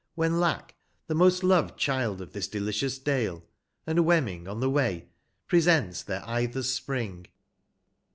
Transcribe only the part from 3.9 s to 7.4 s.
Jfeininin;/ on the way, present theii eithcr's spring.